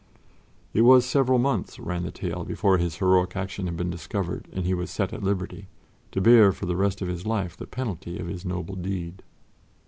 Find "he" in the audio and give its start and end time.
4.65-4.73